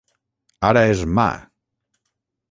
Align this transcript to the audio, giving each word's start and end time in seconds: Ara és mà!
Ara 0.69 0.81
és 0.93 1.03
mà! 1.19 1.27